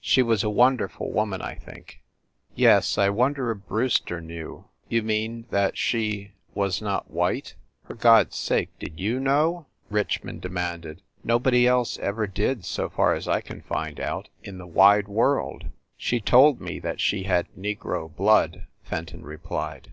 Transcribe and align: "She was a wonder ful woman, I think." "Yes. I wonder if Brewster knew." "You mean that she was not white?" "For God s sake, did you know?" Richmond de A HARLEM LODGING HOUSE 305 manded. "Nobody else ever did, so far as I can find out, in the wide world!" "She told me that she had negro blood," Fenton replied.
"She 0.00 0.22
was 0.22 0.42
a 0.42 0.48
wonder 0.48 0.88
ful 0.88 1.12
woman, 1.12 1.42
I 1.42 1.56
think." 1.56 2.00
"Yes. 2.54 2.96
I 2.96 3.10
wonder 3.10 3.50
if 3.50 3.66
Brewster 3.66 4.18
knew." 4.22 4.64
"You 4.88 5.02
mean 5.02 5.44
that 5.50 5.76
she 5.76 6.32
was 6.54 6.80
not 6.80 7.10
white?" 7.10 7.54
"For 7.86 7.92
God 7.92 8.28
s 8.28 8.36
sake, 8.36 8.70
did 8.78 8.98
you 8.98 9.20
know?" 9.20 9.66
Richmond 9.90 10.40
de 10.40 10.48
A 10.48 10.52
HARLEM 10.52 10.62
LODGING 10.62 10.72
HOUSE 10.92 10.98
305 11.18 11.24
manded. 11.24 11.28
"Nobody 11.28 11.66
else 11.66 11.98
ever 11.98 12.26
did, 12.26 12.64
so 12.64 12.88
far 12.88 13.12
as 13.12 13.28
I 13.28 13.42
can 13.42 13.60
find 13.60 14.00
out, 14.00 14.30
in 14.42 14.56
the 14.56 14.66
wide 14.66 15.06
world!" 15.06 15.66
"She 15.98 16.18
told 16.18 16.62
me 16.62 16.78
that 16.78 16.98
she 16.98 17.24
had 17.24 17.46
negro 17.54 18.08
blood," 18.16 18.64
Fenton 18.84 19.22
replied. 19.22 19.92